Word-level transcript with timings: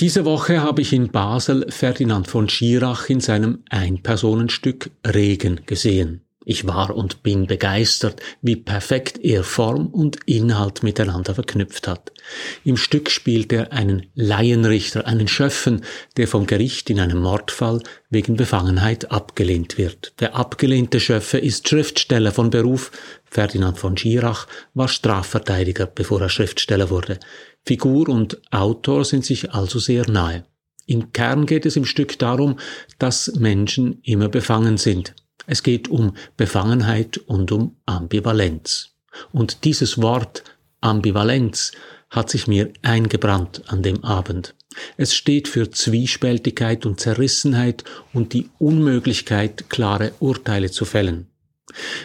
Diese 0.00 0.24
Woche 0.24 0.62
habe 0.62 0.82
ich 0.82 0.92
in 0.92 1.08
Basel 1.08 1.66
Ferdinand 1.70 2.28
von 2.28 2.48
Schirach 2.48 3.08
in 3.08 3.18
seinem 3.18 3.64
Einpersonenstück 3.68 4.92
Regen 5.04 5.62
gesehen. 5.66 6.27
Ich 6.50 6.66
war 6.66 6.96
und 6.96 7.22
bin 7.22 7.46
begeistert, 7.46 8.22
wie 8.40 8.56
perfekt 8.56 9.18
er 9.22 9.44
Form 9.44 9.88
und 9.88 10.16
Inhalt 10.24 10.82
miteinander 10.82 11.34
verknüpft 11.34 11.86
hat. 11.86 12.10
Im 12.64 12.78
Stück 12.78 13.10
spielt 13.10 13.52
er 13.52 13.74
einen 13.74 14.06
Laienrichter, 14.14 15.06
einen 15.06 15.28
Schöffen, 15.28 15.84
der 16.16 16.26
vom 16.26 16.46
Gericht 16.46 16.88
in 16.88 17.00
einem 17.00 17.18
Mordfall 17.18 17.82
wegen 18.08 18.36
Befangenheit 18.36 19.12
abgelehnt 19.12 19.76
wird. 19.76 20.14
Der 20.20 20.36
abgelehnte 20.36 21.00
Schöffe 21.00 21.36
ist 21.36 21.68
Schriftsteller 21.68 22.32
von 22.32 22.48
Beruf. 22.48 22.92
Ferdinand 23.26 23.78
von 23.78 23.98
Schirach 23.98 24.46
war 24.72 24.88
Strafverteidiger, 24.88 25.84
bevor 25.84 26.22
er 26.22 26.30
Schriftsteller 26.30 26.88
wurde. 26.88 27.20
Figur 27.66 28.08
und 28.08 28.40
Autor 28.50 29.04
sind 29.04 29.26
sich 29.26 29.52
also 29.52 29.78
sehr 29.78 30.08
nahe. 30.08 30.46
Im 30.86 31.12
Kern 31.12 31.44
geht 31.44 31.66
es 31.66 31.76
im 31.76 31.84
Stück 31.84 32.18
darum, 32.18 32.58
dass 32.98 33.34
Menschen 33.34 34.00
immer 34.02 34.30
befangen 34.30 34.78
sind. 34.78 35.14
Es 35.48 35.62
geht 35.62 35.88
um 35.88 36.14
Befangenheit 36.36 37.16
und 37.16 37.50
um 37.52 37.76
Ambivalenz. 37.86 38.90
Und 39.32 39.64
dieses 39.64 40.00
Wort 40.00 40.44
Ambivalenz 40.82 41.72
hat 42.10 42.28
sich 42.28 42.46
mir 42.46 42.70
eingebrannt 42.82 43.62
an 43.66 43.82
dem 43.82 44.04
Abend. 44.04 44.54
Es 44.98 45.14
steht 45.14 45.48
für 45.48 45.70
Zwiespältigkeit 45.70 46.84
und 46.84 47.00
Zerrissenheit 47.00 47.82
und 48.12 48.34
die 48.34 48.50
Unmöglichkeit, 48.58 49.70
klare 49.70 50.12
Urteile 50.20 50.70
zu 50.70 50.84
fällen. 50.84 51.28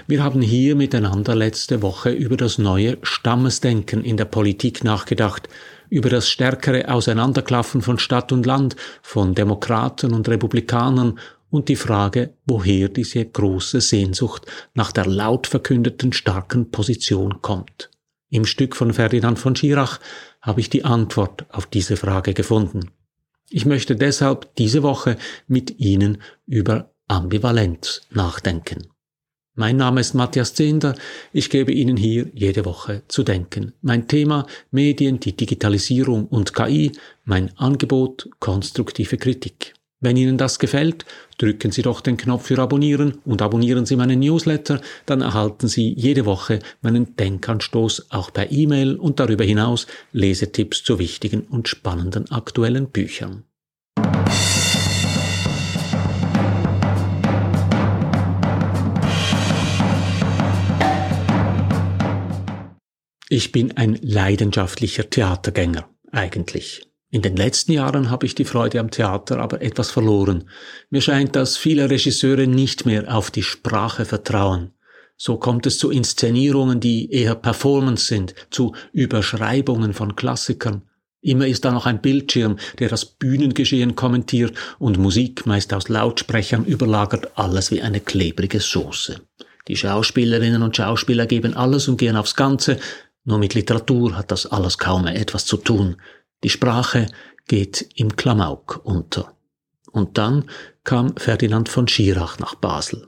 Wir 0.08 0.24
haben 0.24 0.42
hier 0.42 0.76
miteinander 0.76 1.36
letzte 1.36 1.82
Woche 1.82 2.12
über 2.12 2.38
das 2.38 2.58
neue 2.58 2.98
Stammesdenken 3.02 4.06
in 4.06 4.16
der 4.16 4.26
Politik 4.26 4.86
nachgedacht, 4.86 5.50
über 5.90 6.10
das 6.10 6.30
stärkere 6.30 6.90
Auseinanderklaffen 6.90 7.82
von 7.82 8.00
Stadt 8.00 8.32
und 8.32 8.46
Land, 8.46 8.78
von 9.02 9.36
Demokraten 9.36 10.14
und 10.14 10.28
Republikanern 10.30 11.20
und 11.54 11.70
die 11.70 11.76
Frage, 11.76 12.34
woher 12.48 12.90
diese 12.90 13.24
große 13.24 13.80
Sehnsucht 13.80 14.48
nach 14.74 14.92
der 14.92 15.06
laut 15.06 15.46
verkündeten 15.46 16.12
starken 16.12 16.72
Position 16.72 17.44
kommt. 17.44 17.92
Im 18.32 18.46
Stück 18.46 18.76
von 18.76 18.92
Ferdinand 18.92 19.38
von 19.38 19.56
Schirach 19.56 20.00
habe 20.42 20.62
ich 20.62 20.72
die 20.72 20.84
Antwort 20.84 21.46
auf 21.50 21.68
diese 21.68 21.96
Frage 21.96 22.34
gefunden. 22.34 22.90
Ich 23.52 23.68
möchte 23.68 23.96
deshalb 23.96 24.56
diese 24.56 24.82
Woche 24.82 25.16
mit 25.46 25.80
Ihnen 25.80 26.24
über 26.48 26.92
Ambivalenz 27.08 28.02
nachdenken. 28.10 28.88
Mein 29.54 29.78
Name 29.78 30.02
ist 30.02 30.16
Matthias 30.16 30.56
Zehnder. 30.56 30.96
Ich 31.34 31.52
gebe 31.52 31.72
Ihnen 31.72 31.98
hier 31.98 32.32
jede 32.34 32.66
Woche 32.66 33.04
zu 33.08 33.22
denken. 33.22 33.74
Mein 33.84 34.08
Thema 34.08 34.48
Medien, 34.72 35.20
die 35.20 35.38
Digitalisierung 35.38 36.26
und 36.26 36.56
KI, 36.56 36.94
mein 37.26 37.56
Angebot 37.60 38.28
konstruktive 38.40 39.18
Kritik. 39.18 39.76
Wenn 40.04 40.18
Ihnen 40.18 40.38
das 40.38 40.60
gefällt, 40.60 41.06
drücken 41.38 41.72
Sie 41.72 41.82
doch 41.82 42.02
den 42.02 42.18
Knopf 42.18 42.48
für 42.48 42.60
Abonnieren 42.60 43.20
und 43.24 43.42
abonnieren 43.42 43.86
Sie 43.86 43.96
meinen 43.96 44.20
Newsletter, 44.20 44.82
dann 45.06 45.22
erhalten 45.22 45.70
Sie 45.70 45.94
jede 45.94 46.26
Woche 46.26 46.60
meinen 46.82 47.16
Denkanstoß 47.16 48.08
auch 48.10 48.34
per 48.34 48.52
E-Mail 48.52 48.98
und 48.98 49.22
darüber 49.22 49.46
hinaus 49.46 49.88
Lesetipps 50.12 50.84
zu 50.84 51.00
wichtigen 51.00 51.44
und 51.50 51.70
spannenden 51.70 52.30
aktuellen 52.32 52.90
Büchern. 52.90 53.46
Ich 63.30 63.54
bin 63.54 63.78
ein 63.78 63.98
leidenschaftlicher 64.02 65.10
Theatergänger, 65.10 65.90
eigentlich. 66.12 66.93
In 67.14 67.22
den 67.22 67.36
letzten 67.36 67.74
Jahren 67.74 68.10
habe 68.10 68.26
ich 68.26 68.34
die 68.34 68.44
Freude 68.44 68.80
am 68.80 68.90
Theater 68.90 69.38
aber 69.38 69.62
etwas 69.62 69.92
verloren. 69.92 70.50
Mir 70.90 71.00
scheint, 71.00 71.36
dass 71.36 71.58
viele 71.58 71.88
Regisseure 71.92 72.48
nicht 72.48 72.88
mehr 72.88 73.16
auf 73.16 73.30
die 73.30 73.44
Sprache 73.44 74.04
vertrauen. 74.06 74.72
So 75.16 75.38
kommt 75.38 75.68
es 75.68 75.78
zu 75.78 75.92
Inszenierungen, 75.92 76.80
die 76.80 77.12
eher 77.12 77.36
Performance 77.36 78.08
sind, 78.08 78.34
zu 78.50 78.74
Überschreibungen 78.94 79.94
von 79.94 80.16
Klassikern. 80.16 80.82
Immer 81.22 81.46
ist 81.46 81.64
da 81.66 81.72
noch 81.72 81.86
ein 81.86 82.02
Bildschirm, 82.02 82.58
der 82.80 82.90
das 82.90 83.06
Bühnengeschehen 83.06 83.94
kommentiert 83.94 84.58
und 84.80 84.98
Musik 84.98 85.46
meist 85.46 85.72
aus 85.72 85.90
Lautsprechern 85.90 86.66
überlagert 86.66 87.38
alles 87.38 87.70
wie 87.70 87.84
eine 87.84 88.00
klebrige 88.00 88.60
Soße. 88.60 89.22
Die 89.68 89.76
Schauspielerinnen 89.76 90.64
und 90.64 90.76
Schauspieler 90.76 91.28
geben 91.28 91.54
alles 91.54 91.88
und 91.88 91.98
gehen 91.98 92.18
aufs 92.18 92.36
Ganze, 92.36 92.80
nur 93.24 93.38
mit 93.38 93.54
Literatur 93.54 94.18
hat 94.18 94.32
das 94.32 94.48
alles 94.48 94.80
kaum 94.80 95.06
etwas 95.06 95.46
zu 95.46 95.58
tun. 95.58 95.98
Die 96.44 96.50
Sprache 96.50 97.08
geht 97.48 97.90
im 97.96 98.16
Klamauk 98.16 98.82
unter. 98.84 99.36
Und 99.92 100.18
dann 100.18 100.50
kam 100.84 101.16
Ferdinand 101.18 101.70
von 101.70 101.88
Schirach 101.88 102.40
nach 102.40 102.56
Basel. 102.56 103.06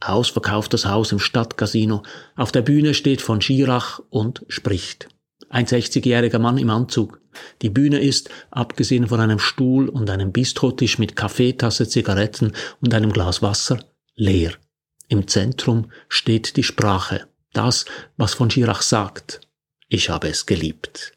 Ausverkauftes 0.00 0.86
Haus 0.86 1.12
im 1.12 1.18
Stadtcasino. 1.18 2.02
Auf 2.36 2.52
der 2.52 2.62
Bühne 2.62 2.94
steht 2.94 3.20
von 3.20 3.40
Schirach 3.40 4.00
und 4.10 4.44
spricht. 4.48 5.08
Ein 5.50 5.66
60-jähriger 5.66 6.38
Mann 6.38 6.58
im 6.58 6.70
Anzug. 6.70 7.20
Die 7.62 7.70
Bühne 7.70 8.00
ist, 8.00 8.30
abgesehen 8.50 9.08
von 9.08 9.20
einem 9.20 9.38
Stuhl 9.38 9.88
und 9.88 10.10
einem 10.10 10.32
Bistrotisch 10.32 10.98
mit 10.98 11.16
Kaffeetasse, 11.16 11.88
Zigaretten 11.88 12.52
und 12.80 12.94
einem 12.94 13.12
Glas 13.12 13.42
Wasser, 13.42 13.84
leer. 14.14 14.52
Im 15.08 15.26
Zentrum 15.26 15.90
steht 16.08 16.56
die 16.56 16.62
Sprache. 16.62 17.26
Das, 17.52 17.86
was 18.16 18.34
von 18.34 18.50
Schirach 18.50 18.82
sagt. 18.82 19.40
Ich 19.88 20.10
habe 20.10 20.28
es 20.28 20.46
geliebt. 20.46 21.12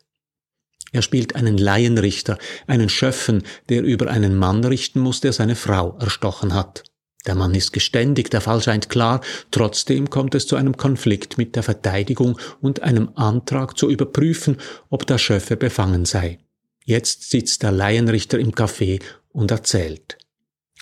Er 0.92 1.02
spielt 1.02 1.36
einen 1.36 1.58
Laienrichter, 1.58 2.38
einen 2.68 2.90
Schöffen, 2.90 3.44
der 3.70 3.84
über 3.84 4.10
einen 4.10 4.36
Mann 4.36 4.64
richten 4.64 5.00
muss, 5.00 5.22
der 5.22 5.34
seine 5.34 5.56
Frau 5.56 5.98
erstochen 6.00 6.54
hat. 6.54 6.84
Der 7.26 7.36
Mann 7.36 7.54
ist 7.54 7.72
geständig, 7.72 8.30
der 8.32 8.42
Fall 8.42 8.62
scheint 8.62 8.90
klar, 8.90 9.22
trotzdem 9.52 10.10
kommt 10.10 10.34
es 10.34 10.48
zu 10.48 10.56
einem 10.56 10.76
Konflikt 10.76 11.38
mit 11.38 11.56
der 11.56 11.64
Verteidigung 11.64 12.40
und 12.62 12.82
einem 12.82 13.12
Antrag 13.16 13.78
zu 13.78 13.90
überprüfen, 13.90 14.58
ob 14.90 15.06
der 15.06 15.20
Schöffe 15.20 15.56
befangen 15.56 16.06
sei. 16.06 16.40
Jetzt 16.84 17.30
sitzt 17.30 17.64
der 17.64 17.72
Laienrichter 17.72 18.40
im 18.40 18.52
Café 18.52 19.02
und 19.30 19.52
erzählt. 19.52 20.18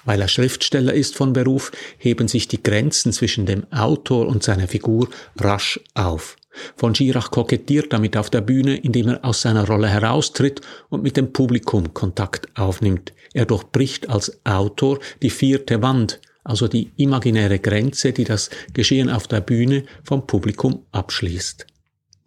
Weil 0.05 0.21
er 0.21 0.29
Schriftsteller 0.29 0.93
ist 0.93 1.17
von 1.17 1.33
Beruf, 1.33 1.71
heben 1.97 2.29
sich 2.29 2.47
die 2.47 2.63
Grenzen 2.63 3.11
zwischen 3.11 3.45
dem 3.45 3.69
Autor 3.71 4.27
und 4.27 4.43
seiner 4.43 4.69
Figur 4.69 5.09
rasch 5.37 5.79
auf. 5.93 6.37
Von 6.75 6.95
Schirach 6.95 7.31
kokettiert 7.31 7.93
damit 7.93 8.17
auf 8.17 8.29
der 8.29 8.41
Bühne, 8.41 8.77
indem 8.77 9.09
er 9.09 9.25
aus 9.25 9.41
seiner 9.41 9.67
Rolle 9.67 9.87
heraustritt 9.87 10.61
und 10.89 11.03
mit 11.03 11.17
dem 11.17 11.31
Publikum 11.31 11.93
Kontakt 11.93 12.47
aufnimmt. 12.57 13.13
Er 13.33 13.45
durchbricht 13.45 14.09
als 14.09 14.39
Autor 14.45 14.99
die 15.21 15.29
vierte 15.29 15.81
Wand, 15.81 16.19
also 16.43 16.67
die 16.67 16.91
imaginäre 16.97 17.59
Grenze, 17.59 18.11
die 18.11 18.23
das 18.23 18.49
Geschehen 18.73 19.09
auf 19.09 19.27
der 19.27 19.41
Bühne 19.41 19.83
vom 20.03 20.25
Publikum 20.25 20.85
abschließt. 20.91 21.67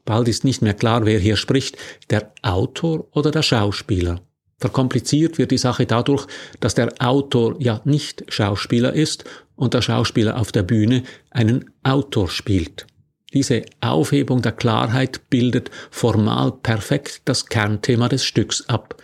Bald 0.04 0.28
ist 0.28 0.44
nicht 0.44 0.62
mehr 0.62 0.74
klar, 0.74 1.04
wer 1.04 1.18
hier 1.18 1.36
spricht, 1.36 1.76
der 2.10 2.32
Autor 2.42 3.06
oder 3.12 3.30
der 3.30 3.42
Schauspieler. 3.42 4.20
Verkompliziert 4.58 5.38
wird 5.38 5.50
die 5.50 5.58
Sache 5.58 5.86
dadurch, 5.86 6.26
dass 6.60 6.74
der 6.74 6.92
Autor 7.00 7.56
ja 7.58 7.80
nicht 7.84 8.24
Schauspieler 8.28 8.92
ist 8.92 9.24
und 9.56 9.74
der 9.74 9.82
Schauspieler 9.82 10.38
auf 10.38 10.52
der 10.52 10.62
Bühne 10.62 11.02
einen 11.30 11.70
Autor 11.82 12.28
spielt. 12.28 12.86
Diese 13.32 13.64
Aufhebung 13.80 14.42
der 14.42 14.52
Klarheit 14.52 15.30
bildet 15.30 15.70
formal 15.90 16.52
perfekt 16.52 17.22
das 17.24 17.46
Kernthema 17.46 18.08
des 18.08 18.24
Stücks 18.24 18.68
ab, 18.68 18.96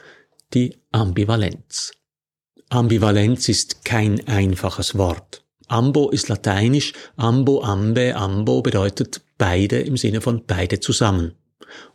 die 0.55 0.77
Ambivalenz. 0.93 1.93
Ambivalenz 2.69 3.49
ist 3.49 3.85
kein 3.85 4.27
einfaches 4.29 4.99
Wort. 4.99 5.45
Ambo 5.69 6.11
ist 6.11 6.29
lateinisch, 6.29 6.93
ambo, 7.17 7.63
ambe, 7.63 8.17
ambo 8.17 8.63
bedeutet 8.63 9.23
beide 9.39 9.81
im 9.81 9.97
Sinne 9.97 10.21
von 10.21 10.45
beide 10.47 10.81
zusammen. 10.81 11.35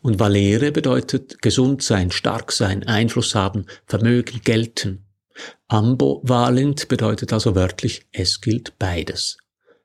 Und 0.01 0.19
valere 0.19 0.71
bedeutet 0.71 1.41
gesund 1.41 1.81
sein, 1.81 2.11
stark 2.11 2.51
sein, 2.51 2.83
Einfluss 2.83 3.33
haben, 3.33 3.65
Vermögen, 3.85 4.41
gelten. 4.43 5.05
Ambivalent 5.67 6.87
bedeutet 6.87 7.33
also 7.33 7.55
wörtlich, 7.55 8.05
es 8.11 8.41
gilt 8.41 8.77
beides. 8.77 9.37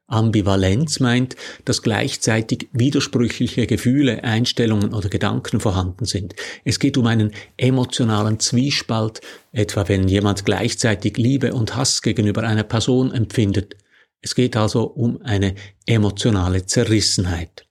Ambivalenz 0.08 1.00
meint, 1.00 1.37
dass 1.64 1.82
gleichzeitig 1.82 2.69
widersprüchliche 2.72 3.66
Gefühle, 3.66 4.25
Einstellungen 4.25 4.94
oder 4.94 5.08
Gedanken 5.10 5.60
vorhanden 5.60 6.06
sind. 6.06 6.34
Es 6.64 6.78
geht 6.78 6.96
um 6.96 7.06
einen 7.06 7.32
emotionalen 7.58 8.40
Zwiespalt, 8.40 9.20
etwa 9.52 9.87
wenn 9.87 10.08
jemand 10.08 10.44
gleichzeitig 10.44 11.19
Liebe 11.19 11.55
und 11.55 11.76
Hass 11.76 12.02
gegenüber 12.02 12.43
einer 12.43 12.64
Person 12.64 13.12
empfindet. 13.12 13.76
Es 14.20 14.34
geht 14.34 14.56
also 14.56 14.84
um 14.84 15.20
eine 15.22 15.55
emotionale 15.87 16.66
Zerrissenheit. 16.66 17.66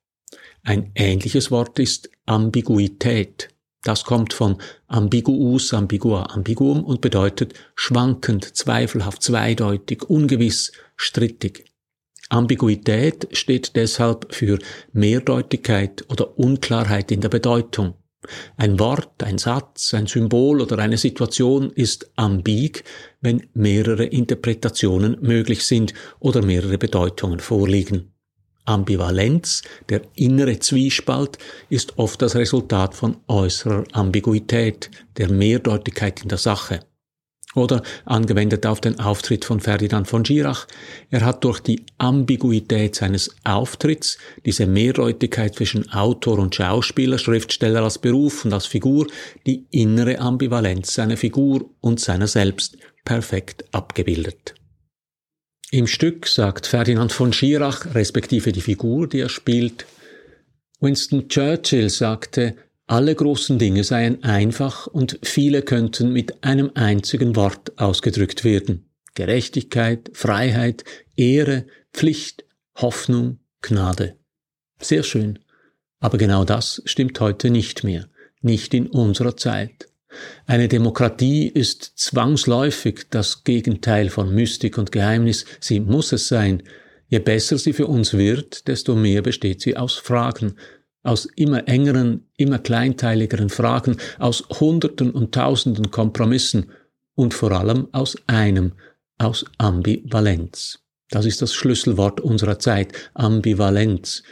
Ein 0.63 0.92
ähnliches 0.95 1.50
Wort 1.50 1.80
ist 1.80 2.10
Ambiguität. 2.25 3.50
Das 3.83 4.04
kommt 4.04 4.33
von 4.33 4.57
ambiguus, 4.88 5.74
ambigua, 5.74 6.24
ambiguum 6.24 6.83
und 6.83 7.00
bedeutet 7.01 7.54
schwankend, 7.75 8.56
zweifelhaft, 8.56 9.24
zweideutig, 9.24 10.04
ungewiss, 10.04 10.72
strittig. 10.98 11.66
Ambiguität 12.29 13.27
steht 13.31 13.75
deshalb 13.75 14.33
für 14.33 14.59
Mehrdeutigkeit 14.94 16.06
oder 16.09 16.38
Unklarheit 16.38 17.12
in 17.12 17.21
der 17.21 17.29
Bedeutung. 17.29 17.95
Ein 18.57 18.79
Wort, 18.79 19.24
ein 19.24 19.38
Satz, 19.38 19.94
ein 19.94 20.07
Symbol 20.07 20.62
oder 20.62 20.79
eine 20.79 20.97
Situation 20.97 21.71
ist 21.71 22.12
ambig, 22.15 22.83
wenn 23.21 23.47
mehrere 23.53 24.06
Interpretationen 24.06 25.18
möglich 25.21 25.65
sind 25.65 25.94
oder 26.19 26.44
mehrere 26.44 26.77
Bedeutungen 26.77 27.39
vorliegen. 27.39 28.12
Ambivalenz, 28.65 29.63
der 29.88 30.01
innere 30.15 30.59
Zwiespalt, 30.59 31.38
ist 31.69 31.97
oft 31.97 32.21
das 32.21 32.35
Resultat 32.35 32.95
von 32.95 33.18
äußerer 33.27 33.85
Ambiguität, 33.94 34.91
der 35.15 35.31
Mehrdeutigkeit 35.31 36.21
in 36.21 36.27
der 36.27 36.38
Sache. 36.38 36.81
Oder 37.55 37.81
angewendet 38.05 38.65
auf 38.65 38.81
den 38.81 38.99
Auftritt 38.99 39.45
von 39.45 39.59
Ferdinand 39.59 40.07
von 40.07 40.23
Schirach, 40.25 40.67
er 41.09 41.25
hat 41.25 41.44
durch 41.44 41.59
die 41.59 41.85
Ambiguität 41.97 42.95
seines 42.95 43.35
Auftritts, 43.45 44.17
diese 44.45 44.67
Mehrdeutigkeit 44.67 45.55
zwischen 45.55 45.91
Autor 45.91 46.39
und 46.39 46.53
Schauspieler, 46.53 47.17
Schriftsteller 47.17 47.83
als 47.83 47.99
Beruf 47.99 48.45
und 48.45 48.53
als 48.53 48.65
Figur, 48.65 49.07
die 49.45 49.65
innere 49.71 50.19
Ambivalenz 50.19 50.94
seiner 50.94 51.17
Figur 51.17 51.69
und 51.79 51.99
seiner 51.99 52.27
selbst 52.27 52.77
perfekt 53.05 53.63
abgebildet. 53.71 54.53
Im 55.71 55.88
Stück 55.88 56.27
sagt 56.27 56.67
Ferdinand 56.67 57.11
von 57.11 57.33
Schirach, 57.33 57.94
respektive 57.95 58.51
die 58.51 58.61
Figur, 58.61 59.07
die 59.07 59.19
er 59.19 59.29
spielt, 59.29 59.85
Winston 60.79 61.27
Churchill 61.27 61.89
sagte, 61.89 62.55
alle 62.88 63.13
großen 63.13 63.60
Dinge 63.60 63.84
seien 63.84 64.24
einfach 64.24 64.88
und 64.88 65.19
viele 65.22 65.62
könnten 65.62 66.13
mit 66.13 66.44
einem 66.44 66.72
einzigen 66.74 67.36
Wort 67.36 67.78
ausgedrückt 67.78 68.45
werden. 68.45 68.89
Gerechtigkeit, 69.13 70.10
Freiheit, 70.13 70.86
Ehre, 71.16 71.66
Pflicht, 71.94 72.45
Hoffnung, 72.75 73.39
Gnade. 73.62 74.16
Sehr 74.80 75.04
schön. 75.04 75.39
Aber 76.00 76.18
genau 76.18 76.45
das 76.45 76.81
stimmt 76.86 77.19
heute 77.19 77.50
nicht 77.50 77.84
mehr, 77.84 78.07
nicht 78.42 78.74
in 78.74 78.88
unserer 78.88 79.36
Zeit. 79.36 79.90
Eine 80.45 80.68
Demokratie 80.68 81.48
ist 81.48 81.94
zwangsläufig 81.95 83.07
das 83.10 83.44
Gegenteil 83.44 84.10
von 84.10 84.33
Mystik 84.33 84.78
und 84.78 84.92
Geheimnis, 84.92 85.45
sie 85.60 85.80
muss 85.80 86.12
es 86.12 86.28
sein. 86.28 86.63
Je 87.10 87.19
besser 87.19 87.57
sie 87.57 87.74
für 87.74 87.88
uns 87.88 88.13
wird, 88.13 88.68
desto 88.68 88.95
mehr 88.95 89.22
besteht 89.22 89.62
sie 89.62 89.75
aus 89.75 89.95
Fragen, 89.95 90.56
aus 91.07 91.25
immer 91.36 91.68
engeren, 91.68 92.27
immer 92.36 92.59
kleinteiligeren 92.59 93.50
Fragen, 93.50 93.98
aus 94.19 94.44
Hunderten 94.59 95.12
und 95.12 95.33
Tausenden 95.33 95.89
Kompromissen 95.89 96.68
und 97.15 97.33
vor 97.33 97.51
allem 97.54 97.88
aus 97.94 98.18
einem, 98.27 98.74
aus 99.18 99.45
Ambivalenz. 99.57 100.80
Das 101.09 101.25
ist 101.25 101.42
das 101.42 101.54
Schlüsselwort 101.54 102.19
unserer 102.19 102.59
Zeit, 102.59 102.92
Ambivalenz. 103.13 104.24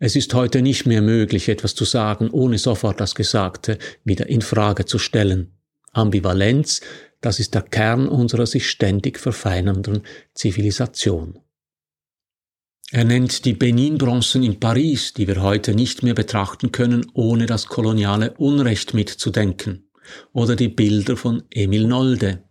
Es 0.00 0.16
ist 0.16 0.34
heute 0.34 0.60
nicht 0.60 0.86
mehr 0.86 1.02
möglich, 1.02 1.48
etwas 1.48 1.76
zu 1.76 1.84
sagen, 1.84 2.30
ohne 2.30 2.58
sofort 2.58 3.00
das 3.00 3.14
Gesagte 3.14 3.78
wieder 4.02 4.28
in 4.28 4.42
Frage 4.42 4.86
zu 4.86 4.98
stellen. 4.98 5.52
Ambivalenz, 5.92 6.80
das 7.20 7.38
ist 7.38 7.54
der 7.54 7.62
Kern 7.62 8.08
unserer 8.08 8.46
sich 8.46 8.68
ständig 8.68 9.20
verfeinernden 9.20 10.02
Zivilisation. 10.34 11.38
Er 12.90 13.04
nennt 13.04 13.44
die 13.44 13.54
Benin-Bronzen 13.54 14.42
in 14.42 14.60
Paris, 14.60 15.14
die 15.14 15.26
wir 15.26 15.42
heute 15.42 15.74
nicht 15.74 16.02
mehr 16.02 16.14
betrachten 16.14 16.70
können, 16.70 17.06
ohne 17.14 17.46
das 17.46 17.66
koloniale 17.66 18.34
Unrecht 18.34 18.94
mitzudenken, 18.94 19.90
oder 20.32 20.54
die 20.54 20.68
Bilder 20.68 21.16
von 21.16 21.42
Emil 21.50 21.86
Nolde. 21.86 22.44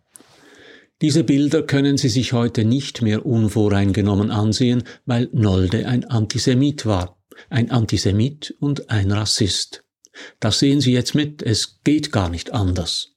Diese 1.00 1.24
Bilder 1.24 1.62
können 1.62 1.96
Sie 1.96 2.08
sich 2.08 2.32
heute 2.32 2.64
nicht 2.64 3.02
mehr 3.02 3.26
unvoreingenommen 3.26 4.30
ansehen, 4.30 4.84
weil 5.06 5.28
Nolde 5.32 5.86
ein 5.86 6.04
Antisemit 6.04 6.86
war, 6.86 7.22
ein 7.50 7.70
Antisemit 7.70 8.54
und 8.58 8.90
ein 8.90 9.12
Rassist. 9.12 9.84
Das 10.40 10.58
sehen 10.58 10.80
Sie 10.80 10.92
jetzt 10.92 11.14
mit, 11.14 11.42
es 11.42 11.80
geht 11.82 12.12
gar 12.12 12.28
nicht 12.28 12.52
anders. 12.52 13.16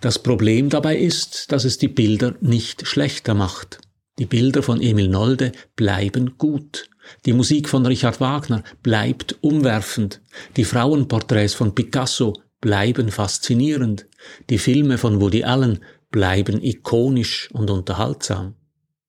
Das 0.00 0.18
Problem 0.20 0.70
dabei 0.70 0.96
ist, 0.96 1.52
dass 1.52 1.64
es 1.64 1.78
die 1.78 1.88
Bilder 1.88 2.34
nicht 2.40 2.86
schlechter 2.86 3.34
macht. 3.34 3.78
Die 4.18 4.26
Bilder 4.26 4.62
von 4.62 4.80
Emil 4.80 5.08
Nolde 5.08 5.52
bleiben 5.74 6.36
gut. 6.36 6.90
Die 7.24 7.32
Musik 7.32 7.68
von 7.68 7.86
Richard 7.86 8.20
Wagner 8.20 8.62
bleibt 8.82 9.36
umwerfend. 9.40 10.20
Die 10.56 10.64
Frauenporträts 10.64 11.54
von 11.54 11.74
Picasso 11.74 12.34
bleiben 12.60 13.10
faszinierend. 13.10 14.06
Die 14.50 14.58
Filme 14.58 14.98
von 14.98 15.20
Woody 15.20 15.44
Allen 15.44 15.80
bleiben 16.10 16.62
ikonisch 16.62 17.50
und 17.52 17.70
unterhaltsam. 17.70 18.54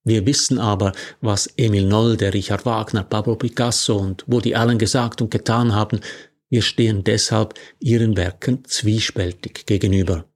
Wir 0.04 0.26
wissen 0.26 0.58
aber, 0.58 0.92
was 1.20 1.46
Emil 1.56 1.86
Nolde, 1.86 2.34
Richard 2.34 2.66
Wagner, 2.66 3.04
Pablo 3.04 3.36
Picasso 3.36 3.96
und 3.96 4.24
Woody 4.26 4.54
Allen 4.54 4.78
gesagt 4.78 5.22
und 5.22 5.30
getan 5.30 5.74
haben. 5.74 6.00
Wir 6.50 6.62
stehen 6.62 7.04
deshalb 7.04 7.54
ihren 7.78 8.16
Werken 8.16 8.64
zwiespältig 8.64 9.66
gegenüber. 9.66 10.26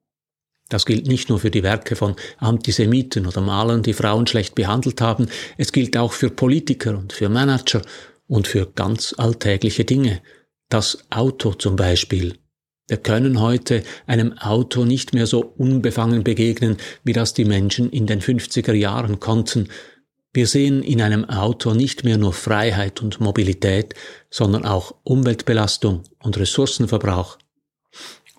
Das 0.68 0.84
gilt 0.84 1.06
nicht 1.06 1.28
nur 1.28 1.40
für 1.40 1.50
die 1.50 1.62
Werke 1.62 1.96
von 1.96 2.14
Antisemiten 2.38 3.26
oder 3.26 3.40
Malern, 3.40 3.82
die 3.82 3.94
Frauen 3.94 4.26
schlecht 4.26 4.54
behandelt 4.54 5.00
haben, 5.00 5.28
es 5.56 5.72
gilt 5.72 5.96
auch 5.96 6.12
für 6.12 6.30
Politiker 6.30 6.96
und 6.96 7.12
für 7.12 7.28
Manager 7.28 7.82
und 8.26 8.46
für 8.46 8.66
ganz 8.66 9.14
alltägliche 9.16 9.84
Dinge. 9.84 10.20
Das 10.68 11.06
Auto 11.10 11.54
zum 11.54 11.76
Beispiel. 11.76 12.34
Wir 12.86 12.98
können 12.98 13.40
heute 13.40 13.82
einem 14.06 14.36
Auto 14.38 14.84
nicht 14.84 15.12
mehr 15.12 15.26
so 15.26 15.40
unbefangen 15.40 16.24
begegnen, 16.24 16.76
wie 17.04 17.12
das 17.12 17.34
die 17.34 17.44
Menschen 17.44 17.90
in 17.90 18.06
den 18.06 18.20
50er 18.20 18.72
Jahren 18.72 19.20
konnten. 19.20 19.68
Wir 20.32 20.46
sehen 20.46 20.82
in 20.82 21.02
einem 21.02 21.26
Auto 21.26 21.74
nicht 21.74 22.04
mehr 22.04 22.18
nur 22.18 22.32
Freiheit 22.32 23.02
und 23.02 23.20
Mobilität, 23.20 23.94
sondern 24.30 24.64
auch 24.64 24.94
Umweltbelastung 25.04 26.02
und 26.22 26.38
Ressourcenverbrauch. 26.38 27.38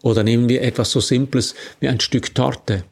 Oder 0.01 0.23
nehmen 0.23 0.49
wir 0.49 0.61
etwas 0.61 0.91
so 0.91 0.99
Simples 0.99 1.55
wie 1.79 1.87
ein 1.87 1.99
Stück 1.99 2.33
Torte. 2.33 2.83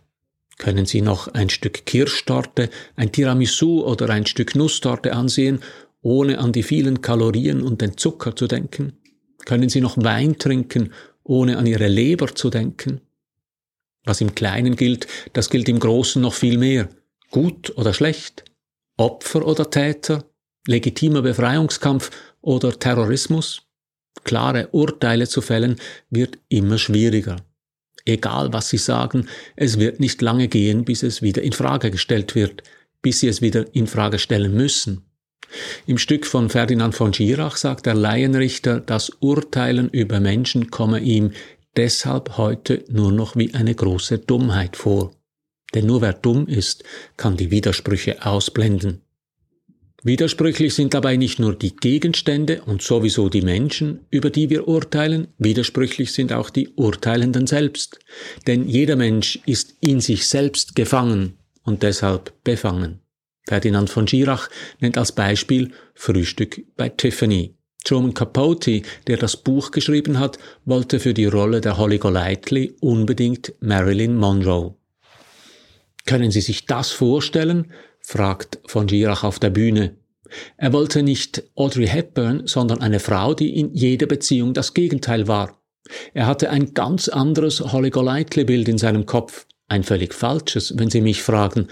Können 0.57 0.85
Sie 0.85 1.01
noch 1.01 1.27
ein 1.29 1.49
Stück 1.49 1.85
Kirschtorte, 1.85 2.69
ein 2.95 3.11
Tiramisu 3.11 3.85
oder 3.85 4.09
ein 4.09 4.25
Stück 4.25 4.55
Nusstorte 4.55 5.13
ansehen, 5.13 5.59
ohne 6.01 6.39
an 6.39 6.51
die 6.51 6.63
vielen 6.63 7.01
Kalorien 7.01 7.61
und 7.61 7.81
den 7.81 7.97
Zucker 7.97 8.35
zu 8.35 8.47
denken? 8.47 8.93
Können 9.45 9.69
Sie 9.69 9.81
noch 9.81 9.97
Wein 9.97 10.37
trinken, 10.37 10.93
ohne 11.23 11.57
an 11.57 11.67
Ihre 11.67 11.87
Leber 11.87 12.33
zu 12.33 12.49
denken? 12.49 13.01
Was 14.03 14.21
im 14.21 14.33
Kleinen 14.33 14.75
gilt, 14.75 15.07
das 15.33 15.49
gilt 15.49 15.69
im 15.69 15.79
Großen 15.79 16.21
noch 16.21 16.33
viel 16.33 16.57
mehr. 16.57 16.89
Gut 17.29 17.77
oder 17.77 17.93
schlecht? 17.93 18.45
Opfer 18.95 19.45
oder 19.45 19.69
Täter? 19.69 20.23
Legitimer 20.65 21.21
Befreiungskampf 21.21 22.09
oder 22.41 22.77
Terrorismus? 22.77 23.66
Klare 24.23 24.69
Urteile 24.71 25.27
zu 25.27 25.41
fällen, 25.41 25.77
wird 26.09 26.37
immer 26.49 26.77
schwieriger. 26.77 27.37
Egal 28.05 28.53
was 28.53 28.69
Sie 28.69 28.77
sagen, 28.77 29.27
es 29.55 29.79
wird 29.79 29.99
nicht 29.99 30.21
lange 30.21 30.47
gehen, 30.47 30.85
bis 30.85 31.03
es 31.03 31.21
wieder 31.21 31.41
in 31.41 31.51
Frage 31.51 31.91
gestellt 31.91 32.35
wird, 32.35 32.63
bis 33.01 33.19
Sie 33.19 33.27
es 33.27 33.41
wieder 33.41 33.65
in 33.73 33.87
Frage 33.87 34.19
stellen 34.19 34.53
müssen. 34.53 35.03
Im 35.85 35.97
Stück 35.97 36.25
von 36.25 36.49
Ferdinand 36.49 36.95
von 36.95 37.13
Schirach 37.13 37.57
sagt 37.57 37.85
der 37.85 37.95
Laienrichter, 37.95 38.79
das 38.79 39.09
Urteilen 39.19 39.89
über 39.89 40.19
Menschen 40.19 40.71
komme 40.71 40.99
ihm 40.99 41.31
deshalb 41.75 42.37
heute 42.37 42.83
nur 42.89 43.11
noch 43.11 43.35
wie 43.35 43.53
eine 43.53 43.75
große 43.75 44.19
Dummheit 44.19 44.75
vor. 44.75 45.11
Denn 45.73 45.85
nur 45.85 46.01
wer 46.01 46.13
dumm 46.13 46.47
ist, 46.47 46.83
kann 47.17 47.37
die 47.37 47.51
Widersprüche 47.51 48.25
ausblenden. 48.25 49.01
Widersprüchlich 50.07 50.73
sind 50.73 50.93
dabei 50.93 51.17
nicht 51.17 51.37
nur 51.37 51.53
die 51.53 51.75
Gegenstände 51.75 52.61
und 52.65 52.81
sowieso 52.81 53.27
die 53.27 53.41
Menschen, 53.41 54.05
über 54.09 54.29
die 54.29 54.49
wir 54.49 54.65
urteilen, 54.65 55.27
widersprüchlich 55.37 56.13
sind 56.13 56.31
auch 56.31 56.49
die 56.49 56.69
Urteilenden 56.77 57.45
selbst. 57.45 57.99
Denn 58.47 58.69
jeder 58.69 58.95
Mensch 58.95 59.37
ist 59.45 59.75
in 59.81 59.99
sich 59.99 60.25
selbst 60.25 60.77
gefangen 60.77 61.37
und 61.63 61.83
deshalb 61.83 62.31
befangen. 62.45 63.01
Ferdinand 63.49 63.89
von 63.89 64.07
Schirach 64.07 64.49
nennt 64.79 64.97
als 64.97 65.11
Beispiel 65.11 65.73
Frühstück 65.93 66.61
bei 66.77 66.87
Tiffany. 66.87 67.57
Truman 67.83 68.13
Capote, 68.13 68.83
der 69.07 69.17
das 69.17 69.35
Buch 69.35 69.71
geschrieben 69.71 70.19
hat, 70.19 70.39
wollte 70.63 71.01
für 71.01 71.13
die 71.13 71.25
Rolle 71.25 71.59
der 71.59 71.77
Holly 71.77 71.97
Golightly 71.97 72.77
unbedingt 72.79 73.55
Marilyn 73.59 74.15
Monroe. 74.15 74.73
Können 76.05 76.31
Sie 76.31 76.39
sich 76.39 76.65
das 76.65 76.91
vorstellen? 76.91 77.73
Fragt 78.07 78.59
von 78.65 78.87
Girach 78.87 79.25
auf 79.25 79.37
der 79.37 79.49
Bühne. 79.49 79.97
Er 80.55 80.71
wollte 80.71 81.03
nicht 81.03 81.43
Audrey 81.55 81.87
Hepburn, 81.87 82.47
sondern 82.47 82.79
eine 82.79 83.01
Frau, 83.01 83.33
die 83.33 83.59
in 83.59 83.73
jeder 83.73 84.07
Beziehung 84.07 84.53
das 84.53 84.73
Gegenteil 84.73 85.27
war. 85.27 85.61
Er 86.13 86.25
hatte 86.25 86.49
ein 86.49 86.73
ganz 86.73 87.09
anderes 87.09 87.59
Holly 87.59 87.89
Golightly-Bild 87.89 88.69
in 88.69 88.77
seinem 88.77 89.05
Kopf, 89.05 89.45
ein 89.67 89.83
völlig 89.83 90.13
falsches, 90.13 90.77
wenn 90.77 90.89
Sie 90.89 91.01
mich 91.01 91.21
fragen. 91.21 91.67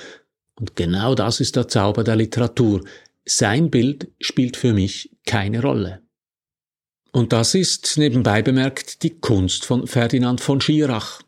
Und 0.56 0.76
genau 0.76 1.16
das 1.16 1.40
ist 1.40 1.56
der 1.56 1.70
Zauber 1.70 2.04
der 2.04 2.18
Literatur. 2.18 2.84
Sein 3.24 3.70
Bild 3.72 4.10
spielt 4.20 4.58
für 4.58 4.74
mich 4.74 5.16
keine 5.26 5.62
Rolle. 5.62 6.02
Und 7.14 7.32
das 7.32 7.56
ist, 7.56 7.98
nebenbei 7.98 8.42
bemerkt, 8.42 9.04
die 9.04 9.22
Kunst 9.22 9.64
von 9.64 9.88
Ferdinand 9.88 10.42
von 10.42 10.60
Schirach. 10.60 11.22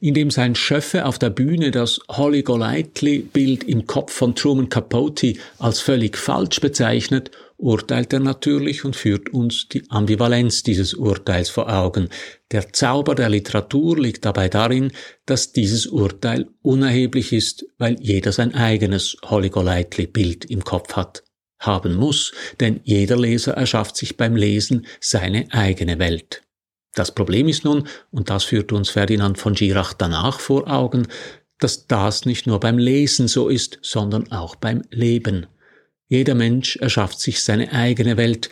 Indem 0.00 0.30
sein 0.30 0.54
Schöffe 0.54 1.06
auf 1.06 1.18
der 1.18 1.30
Bühne 1.30 1.70
das 1.70 2.00
Holly 2.08 2.42
Golightly-Bild 2.42 3.64
im 3.64 3.86
Kopf 3.86 4.12
von 4.12 4.34
Truman 4.34 4.68
Capote 4.68 5.34
als 5.58 5.80
völlig 5.80 6.16
falsch 6.16 6.60
bezeichnet, 6.60 7.30
urteilt 7.56 8.12
er 8.12 8.20
natürlich 8.20 8.84
und 8.84 8.94
führt 8.94 9.30
uns 9.30 9.68
die 9.68 9.88
Ambivalenz 9.90 10.62
dieses 10.62 10.94
Urteils 10.94 11.48
vor 11.48 11.72
Augen. 11.72 12.08
Der 12.52 12.72
Zauber 12.72 13.14
der 13.14 13.30
Literatur 13.30 13.98
liegt 13.98 14.24
dabei 14.24 14.48
darin, 14.48 14.92
dass 15.26 15.52
dieses 15.52 15.86
Urteil 15.86 16.46
unerheblich 16.62 17.32
ist, 17.32 17.64
weil 17.78 17.96
jeder 18.00 18.32
sein 18.32 18.54
eigenes 18.54 19.16
Holly 19.24 19.50
Golightly-Bild 19.50 20.44
im 20.44 20.62
Kopf 20.64 20.94
hat. 20.94 21.24
Haben 21.58 21.94
muss, 21.94 22.32
denn 22.60 22.80
jeder 22.84 23.16
Leser 23.16 23.54
erschafft 23.54 23.96
sich 23.96 24.16
beim 24.16 24.36
Lesen 24.36 24.86
seine 25.00 25.46
eigene 25.50 25.98
Welt. 25.98 26.43
Das 26.94 27.12
Problem 27.12 27.48
ist 27.48 27.64
nun, 27.64 27.88
und 28.10 28.30
das 28.30 28.44
führt 28.44 28.72
uns 28.72 28.90
Ferdinand 28.90 29.38
von 29.38 29.54
Girach 29.54 29.92
danach 29.92 30.40
vor 30.40 30.70
Augen, 30.70 31.08
dass 31.58 31.86
das 31.86 32.24
nicht 32.24 32.46
nur 32.46 32.60
beim 32.60 32.78
Lesen 32.78 33.28
so 33.28 33.48
ist, 33.48 33.78
sondern 33.82 34.30
auch 34.32 34.54
beim 34.56 34.82
Leben. 34.90 35.46
Jeder 36.08 36.34
Mensch 36.34 36.76
erschafft 36.76 37.20
sich 37.20 37.42
seine 37.42 37.72
eigene 37.72 38.16
Welt, 38.16 38.50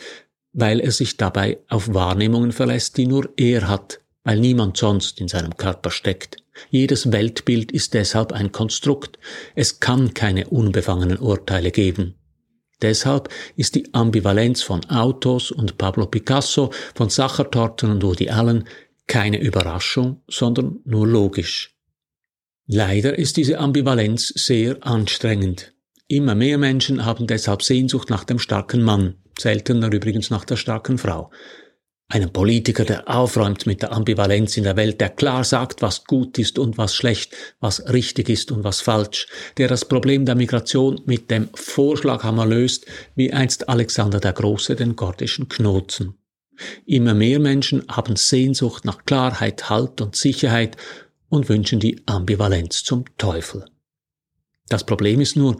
weil 0.51 0.79
er 0.79 0.91
sich 0.91 1.17
dabei 1.17 1.59
auf 1.69 1.93
Wahrnehmungen 1.93 2.51
verlässt, 2.51 2.97
die 2.97 3.07
nur 3.07 3.29
er 3.37 3.67
hat, 3.67 3.99
weil 4.23 4.39
niemand 4.39 4.77
sonst 4.77 5.19
in 5.19 5.27
seinem 5.27 5.55
Körper 5.57 5.91
steckt. 5.91 6.37
Jedes 6.69 7.11
Weltbild 7.11 7.71
ist 7.71 7.93
deshalb 7.93 8.31
ein 8.31 8.51
Konstrukt. 8.51 9.17
Es 9.55 9.79
kann 9.79 10.13
keine 10.13 10.47
unbefangenen 10.47 11.17
Urteile 11.17 11.71
geben. 11.71 12.15
Deshalb 12.81 13.29
ist 13.55 13.75
die 13.75 13.93
Ambivalenz 13.93 14.61
von 14.61 14.83
Autos 14.89 15.51
und 15.51 15.77
Pablo 15.77 16.07
Picasso, 16.07 16.71
von 16.95 17.09
Sachertorten 17.09 17.91
und 17.91 18.03
Woody 18.03 18.29
Allen 18.29 18.65
keine 19.07 19.39
Überraschung, 19.39 20.21
sondern 20.27 20.79
nur 20.85 21.07
logisch. 21.07 21.75
Leider 22.65 23.17
ist 23.17 23.37
diese 23.37 23.59
Ambivalenz 23.59 24.27
sehr 24.27 24.85
anstrengend. 24.85 25.73
Immer 26.07 26.35
mehr 26.35 26.57
Menschen 26.57 27.05
haben 27.05 27.27
deshalb 27.27 27.63
Sehnsucht 27.63 28.09
nach 28.09 28.23
dem 28.23 28.39
starken 28.39 28.81
Mann, 28.81 29.15
seltener 29.37 29.91
übrigens 29.91 30.29
nach 30.29 30.45
der 30.45 30.57
starken 30.57 30.97
Frau. 30.97 31.31
Einen 32.09 32.31
Politiker, 32.31 32.85
der 32.85 33.09
aufräumt 33.09 33.65
mit 33.65 33.81
der 33.81 33.91
Ambivalenz 33.91 34.55
in 34.57 34.65
der 34.65 34.75
Welt, 34.75 35.01
der 35.01 35.09
klar 35.09 35.43
sagt, 35.43 35.81
was 35.81 36.03
gut 36.05 36.37
ist 36.37 36.59
und 36.59 36.77
was 36.77 36.95
schlecht, 36.95 37.33
was 37.59 37.91
richtig 37.91 38.29
ist 38.29 38.51
und 38.51 38.63
was 38.63 38.81
falsch, 38.81 39.27
der 39.57 39.67
das 39.67 39.85
Problem 39.85 40.25
der 40.25 40.35
Migration 40.35 41.01
mit 41.05 41.31
dem 41.31 41.49
Vorschlaghammer 41.53 42.45
löst, 42.45 42.85
wie 43.15 43.33
einst 43.33 43.67
Alexander 43.67 44.19
der 44.19 44.33
Große 44.33 44.75
den 44.75 44.95
gordischen 44.95 45.49
Knoten. 45.49 46.15
Immer 46.85 47.13
mehr 47.13 47.39
Menschen 47.39 47.83
haben 47.87 48.15
Sehnsucht 48.15 48.85
nach 48.85 49.05
Klarheit, 49.05 49.69
Halt 49.69 49.99
und 50.01 50.15
Sicherheit 50.15 50.77
und 51.29 51.49
wünschen 51.49 51.79
die 51.79 52.03
Ambivalenz 52.05 52.83
zum 52.83 53.05
Teufel. 53.17 53.65
Das 54.69 54.85
Problem 54.85 55.19
ist 55.19 55.35
nur, 55.35 55.59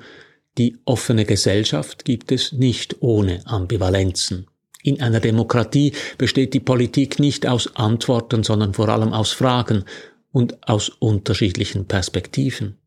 die 0.57 0.77
offene 0.85 1.25
Gesellschaft 1.25 2.05
gibt 2.05 2.31
es 2.31 2.51
nicht 2.51 3.01
ohne 3.01 3.45
Ambivalenzen. 3.47 4.47
In 4.83 5.01
einer 5.01 5.21
Demokratie 5.21 5.93
besteht 6.17 6.53
die 6.53 6.59
Politik 6.59 7.17
nicht 7.17 7.47
aus 7.47 7.75
Antworten, 7.75 8.43
sondern 8.43 8.73
vor 8.73 8.89
allem 8.89 9.13
aus 9.13 9.31
Fragen 9.31 9.85
und 10.31 10.67
aus 10.67 10.89
unterschiedlichen 10.89 11.85
Perspektiven. 11.85 12.77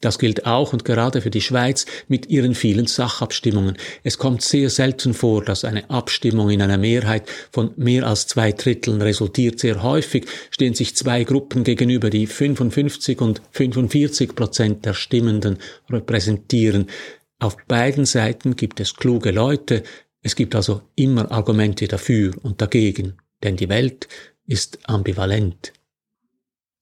Das 0.00 0.18
gilt 0.18 0.46
auch 0.46 0.72
und 0.72 0.84
gerade 0.84 1.20
für 1.20 1.30
die 1.30 1.42
Schweiz 1.42 1.84
mit 2.08 2.30
ihren 2.30 2.54
vielen 2.54 2.86
Sachabstimmungen. 2.86 3.76
Es 4.02 4.16
kommt 4.16 4.40
sehr 4.42 4.70
selten 4.70 5.12
vor, 5.12 5.44
dass 5.44 5.64
eine 5.64 5.90
Abstimmung 5.90 6.48
in 6.48 6.62
einer 6.62 6.78
Mehrheit 6.78 7.28
von 7.52 7.72
mehr 7.76 8.06
als 8.06 8.26
zwei 8.26 8.52
Dritteln 8.52 9.02
resultiert. 9.02 9.58
Sehr 9.58 9.82
häufig 9.82 10.26
stehen 10.50 10.74
sich 10.74 10.96
zwei 10.96 11.24
Gruppen 11.24 11.64
gegenüber, 11.64 12.08
die 12.08 12.26
55 12.26 13.20
und 13.20 13.42
45 13.50 14.34
Prozent 14.34 14.86
der 14.86 14.94
Stimmenden 14.94 15.58
repräsentieren. 15.90 16.86
Auf 17.38 17.56
beiden 17.68 18.06
Seiten 18.06 18.56
gibt 18.56 18.80
es 18.80 18.96
kluge 18.96 19.32
Leute, 19.32 19.82
es 20.22 20.36
gibt 20.36 20.54
also 20.54 20.82
immer 20.96 21.30
Argumente 21.30 21.88
dafür 21.88 22.34
und 22.42 22.60
dagegen, 22.60 23.16
denn 23.42 23.56
die 23.56 23.68
Welt 23.68 24.08
ist 24.46 24.78
ambivalent. 24.88 25.72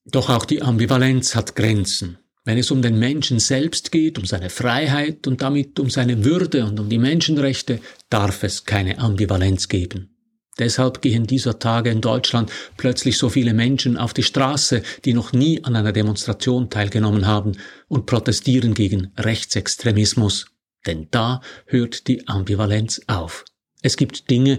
Doch 0.05 0.31
auch 0.31 0.45
die 0.45 0.63
Ambivalenz 0.63 1.35
hat 1.35 1.55
Grenzen. 1.55 2.19
Wenn 2.45 2.57
es 2.57 2.71
um 2.71 2.81
den 2.81 2.99
Menschen 2.99 3.41
selbst 3.41 3.93
geht, 3.93 4.19
um 4.19 4.25
seine 4.25 4.49
Freiheit 4.49 5.27
und 5.27 5.43
damit 5.43 5.79
um 5.79 5.91
seine 5.91 6.25
Würde 6.25 6.65
und 6.65 6.81
um 6.81 6.89
die 6.89 6.99
Menschenrechte, 6.99 7.81
darf 8.09 8.43
es 8.43 8.65
keine 8.65 8.99
Ambivalenz 8.99 9.69
geben. 9.69 10.17
Deshalb 10.59 11.03
gehen 11.03 11.27
dieser 11.27 11.59
Tage 11.59 11.91
in 11.91 12.01
Deutschland 12.01 12.51
plötzlich 12.77 13.19
so 13.19 13.29
viele 13.29 13.55
Menschen 13.55 13.97
auf 13.97 14.15
die 14.15 14.23
Straße, 14.23 14.83
die 15.05 15.13
noch 15.13 15.33
nie 15.33 15.63
an 15.63 15.77
einer 15.77 15.93
Demonstration 15.93 16.71
teilgenommen 16.71 17.27
haben 17.27 17.53
und 17.87 18.07
protestieren 18.07 18.75
gegen 18.75 19.13
Rechtsextremismus. 19.17 20.47
Denn 20.89 21.09
da 21.11 21.43
hört 21.67 22.09
die 22.09 22.27
Ambivalenz 22.27 23.03
auf. 23.07 23.45
Es 23.83 23.97
gibt 23.97 24.31
Dinge, 24.31 24.59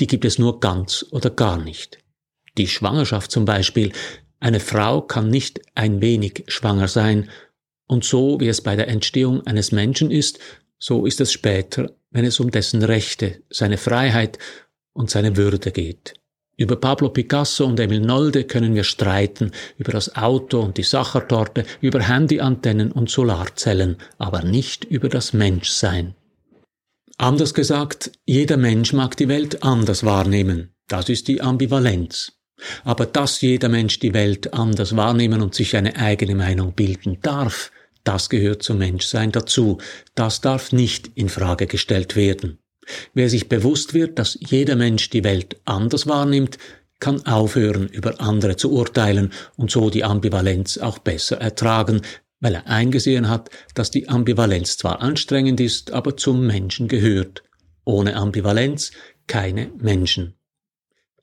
die 0.00 0.08
gibt 0.08 0.24
es 0.24 0.38
nur 0.38 0.60
ganz 0.60 1.06
oder 1.12 1.30
gar 1.30 1.56
nicht. 1.56 1.98
Die 2.58 2.66
Schwangerschaft 2.66 3.30
zum 3.30 3.44
Beispiel. 3.44 3.92
Eine 4.40 4.60
Frau 4.60 5.00
kann 5.00 5.30
nicht 5.30 5.60
ein 5.76 6.00
wenig 6.00 6.44
schwanger 6.48 6.88
sein. 6.88 7.30
Und 7.86 8.04
so 8.04 8.40
wie 8.40 8.48
es 8.48 8.60
bei 8.60 8.74
der 8.76 8.88
Entstehung 8.88 9.46
eines 9.46 9.72
Menschen 9.72 10.10
ist, 10.10 10.40
so 10.78 11.06
ist 11.06 11.20
es 11.20 11.32
später, 11.32 11.92
wenn 12.10 12.24
es 12.24 12.40
um 12.40 12.50
dessen 12.50 12.82
Rechte, 12.82 13.42
seine 13.48 13.78
Freiheit 13.78 14.38
und 14.92 15.10
seine 15.10 15.36
Würde 15.36 15.70
geht. 15.70 16.14
Über 16.58 16.74
Pablo 16.74 17.10
Picasso 17.10 17.64
und 17.64 17.78
Emil 17.78 18.00
Nolde 18.00 18.42
können 18.42 18.74
wir 18.74 18.82
streiten, 18.82 19.52
über 19.78 19.92
das 19.92 20.16
Auto 20.16 20.60
und 20.60 20.76
die 20.76 20.82
Sachertorte, 20.82 21.64
über 21.80 22.00
Handyantennen 22.00 22.90
und 22.90 23.08
Solarzellen, 23.08 23.96
aber 24.18 24.42
nicht 24.42 24.84
über 24.84 25.08
das 25.08 25.32
Menschsein. 25.32 26.16
Anders 27.16 27.54
gesagt, 27.54 28.10
jeder 28.26 28.56
Mensch 28.56 28.92
mag 28.92 29.16
die 29.16 29.28
Welt 29.28 29.62
anders 29.62 30.02
wahrnehmen. 30.04 30.74
Das 30.88 31.08
ist 31.08 31.28
die 31.28 31.40
Ambivalenz. 31.40 32.32
Aber 32.82 33.06
dass 33.06 33.40
jeder 33.40 33.68
Mensch 33.68 34.00
die 34.00 34.12
Welt 34.12 34.52
anders 34.52 34.96
wahrnehmen 34.96 35.42
und 35.42 35.54
sich 35.54 35.76
eine 35.76 35.94
eigene 35.94 36.34
Meinung 36.34 36.72
bilden 36.72 37.18
darf, 37.22 37.70
das 38.02 38.30
gehört 38.30 38.64
zum 38.64 38.78
Menschsein 38.78 39.30
dazu. 39.30 39.78
Das 40.16 40.40
darf 40.40 40.72
nicht 40.72 41.12
in 41.14 41.28
Frage 41.28 41.68
gestellt 41.68 42.16
werden. 42.16 42.58
Wer 43.14 43.28
sich 43.28 43.48
bewusst 43.48 43.94
wird, 43.94 44.18
dass 44.18 44.38
jeder 44.40 44.76
Mensch 44.76 45.10
die 45.10 45.24
Welt 45.24 45.60
anders 45.64 46.06
wahrnimmt, 46.06 46.58
kann 47.00 47.24
aufhören, 47.26 47.88
über 47.88 48.20
andere 48.20 48.56
zu 48.56 48.72
urteilen 48.72 49.32
und 49.56 49.70
so 49.70 49.90
die 49.90 50.04
Ambivalenz 50.04 50.78
auch 50.78 50.98
besser 50.98 51.40
ertragen, 51.40 52.02
weil 52.40 52.54
er 52.54 52.66
eingesehen 52.66 53.28
hat, 53.28 53.50
dass 53.74 53.90
die 53.90 54.08
Ambivalenz 54.08 54.76
zwar 54.76 55.00
anstrengend 55.00 55.60
ist, 55.60 55.92
aber 55.92 56.16
zum 56.16 56.46
Menschen 56.46 56.88
gehört. 56.88 57.42
Ohne 57.84 58.16
Ambivalenz 58.16 58.92
keine 59.26 59.70
Menschen. 59.78 60.34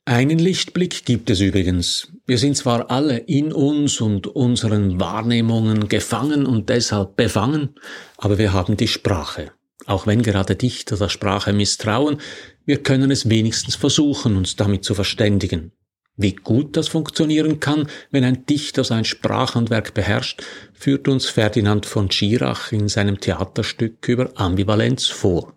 Einen 0.08 0.38
Lichtblick 0.38 1.04
gibt 1.04 1.30
es 1.30 1.40
übrigens. 1.40 2.12
Wir 2.26 2.38
sind 2.38 2.56
zwar 2.56 2.92
alle 2.92 3.18
in 3.18 3.52
uns 3.52 4.00
und 4.00 4.28
unseren 4.28 5.00
Wahrnehmungen 5.00 5.88
gefangen 5.88 6.46
und 6.46 6.68
deshalb 6.68 7.16
befangen, 7.16 7.74
aber 8.16 8.38
wir 8.38 8.52
haben 8.52 8.76
die 8.76 8.86
Sprache. 8.86 9.50
Auch 9.86 10.06
wenn 10.06 10.22
gerade 10.22 10.56
Dichter 10.56 10.96
der 10.96 11.08
Sprache 11.08 11.52
misstrauen, 11.52 12.20
wir 12.64 12.82
können 12.82 13.10
es 13.10 13.28
wenigstens 13.28 13.76
versuchen, 13.76 14.36
uns 14.36 14.56
damit 14.56 14.84
zu 14.84 14.94
verständigen. 14.94 15.72
Wie 16.16 16.32
gut 16.32 16.76
das 16.76 16.88
funktionieren 16.88 17.60
kann, 17.60 17.88
wenn 18.10 18.24
ein 18.24 18.46
Dichter 18.46 18.84
sein 18.84 19.04
Sprachhandwerk 19.04 19.94
beherrscht, 19.94 20.42
führt 20.72 21.08
uns 21.08 21.26
Ferdinand 21.26 21.86
von 21.86 22.10
Schirach 22.10 22.72
in 22.72 22.88
seinem 22.88 23.20
Theaterstück 23.20 24.08
über 24.08 24.30
Ambivalenz 24.34 25.06
vor. 25.06 25.56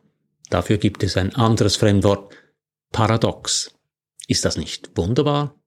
Dafür 0.49 0.77
gibt 0.77 1.03
es 1.03 1.15
ein 1.17 1.33
anderes 1.35 1.77
Fremdwort, 1.77 2.33
Paradox. 2.91 3.73
Ist 4.27 4.45
das 4.45 4.57
nicht 4.57 4.91
wunderbar? 4.95 5.58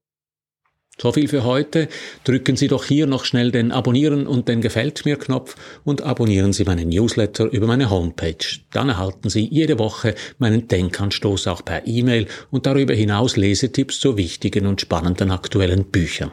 So 0.99 1.11
viel 1.11 1.27
für 1.27 1.43
heute. 1.43 1.89
Drücken 2.23 2.55
Sie 2.55 2.67
doch 2.67 2.85
hier 2.85 3.07
noch 3.07 3.25
schnell 3.25 3.51
den 3.51 3.71
Abonnieren 3.71 4.27
und 4.27 4.47
den 4.47 4.61
Gefällt 4.61 5.05
mir 5.05 5.17
Knopf 5.17 5.55
und 5.83 6.03
abonnieren 6.03 6.53
Sie 6.53 6.63
meinen 6.63 6.89
Newsletter 6.89 7.45
über 7.45 7.67
meine 7.67 7.89
Homepage. 7.89 8.45
Dann 8.71 8.89
erhalten 8.89 9.29
Sie 9.29 9.47
jede 9.49 9.79
Woche 9.79 10.15
meinen 10.37 10.67
Denkanstoß 10.67 11.47
auch 11.47 11.65
per 11.65 11.87
E-Mail 11.87 12.27
und 12.51 12.65
darüber 12.65 12.93
hinaus 12.93 13.37
Lesetipps 13.37 13.99
zu 13.99 14.17
wichtigen 14.17 14.67
und 14.67 14.81
spannenden 14.81 15.31
aktuellen 15.31 15.85
Büchern. 15.85 16.31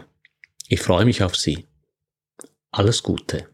Ich 0.68 0.80
freue 0.80 1.04
mich 1.04 1.22
auf 1.22 1.36
Sie. 1.36 1.66
Alles 2.70 3.02
Gute. 3.02 3.48